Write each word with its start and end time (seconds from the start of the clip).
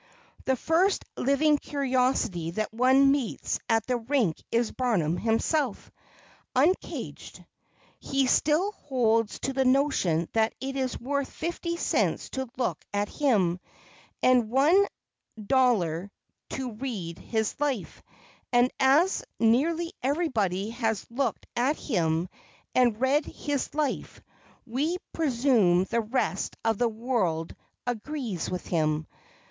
The 0.45 0.55
first 0.55 1.05
living 1.15 1.59
curiosity 1.59 2.49
that 2.49 2.73
one 2.73 3.11
meets 3.11 3.59
at 3.69 3.85
the 3.85 3.97
Rink 3.97 4.41
is 4.51 4.71
Barnum 4.71 5.15
himself 5.15 5.91
uncaged. 6.55 7.45
He 7.99 8.25
still 8.25 8.71
holds 8.71 9.37
to 9.41 9.53
the 9.53 9.63
notion 9.63 10.27
that 10.33 10.55
it 10.59 10.75
is 10.75 10.99
worth 10.99 11.29
fifty 11.31 11.77
cents 11.77 12.31
to 12.31 12.49
look 12.57 12.83
at 12.91 13.09
him, 13.09 13.59
and 14.23 14.49
one 14.49 14.87
dollar 15.39 16.09
to 16.49 16.71
read 16.71 17.19
his 17.19 17.53
life; 17.59 18.01
and 18.51 18.71
as 18.79 19.23
nearly 19.39 19.93
everybody 20.01 20.71
has 20.71 21.05
looked 21.11 21.45
at 21.55 21.75
him 21.77 22.27
and 22.73 22.99
read 22.99 23.27
his 23.27 23.75
life, 23.75 24.19
we 24.65 24.97
presume 25.13 25.83
the 25.83 26.01
rest 26.01 26.57
of 26.65 26.79
the 26.79 26.89
world 26.89 27.55
agrees 27.85 28.49
with 28.49 28.65
him. 28.65 29.05